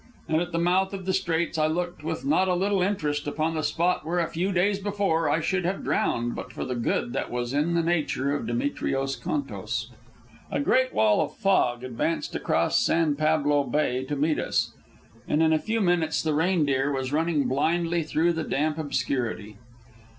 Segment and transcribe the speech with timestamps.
[0.27, 3.53] And at the mouth of the Straits I looked with not a little interest upon
[3.53, 7.13] the spot where a few days before I should have drowned but for the good
[7.13, 9.91] that was in the nature of Demetrios Contos.
[10.49, 14.73] A great wall of fog advanced across San Pablo Bay to meet us,
[15.27, 19.57] and in a few minutes the Reindeer was running blindly through the damp obscurity.